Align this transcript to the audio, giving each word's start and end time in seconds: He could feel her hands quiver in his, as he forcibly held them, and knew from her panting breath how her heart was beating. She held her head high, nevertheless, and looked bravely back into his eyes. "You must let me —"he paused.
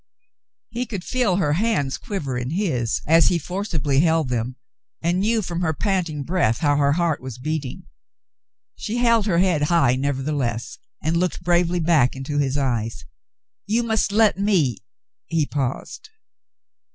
He 0.71 0.87
could 0.87 1.03
feel 1.03 1.35
her 1.35 1.53
hands 1.53 1.99
quiver 1.99 2.35
in 2.35 2.49
his, 2.49 3.03
as 3.05 3.27
he 3.27 3.37
forcibly 3.37 3.99
held 3.99 4.29
them, 4.29 4.55
and 4.99 5.19
knew 5.19 5.43
from 5.43 5.61
her 5.61 5.73
panting 5.73 6.23
breath 6.23 6.57
how 6.57 6.77
her 6.77 6.93
heart 6.93 7.21
was 7.21 7.37
beating. 7.37 7.83
She 8.73 8.97
held 8.97 9.27
her 9.27 9.37
head 9.37 9.61
high, 9.61 9.95
nevertheless, 9.95 10.79
and 11.03 11.17
looked 11.17 11.43
bravely 11.43 11.79
back 11.79 12.15
into 12.15 12.39
his 12.39 12.57
eyes. 12.57 13.05
"You 13.67 13.83
must 13.83 14.11
let 14.11 14.39
me 14.39 14.77
—"he 15.27 15.45
paused. 15.45 16.09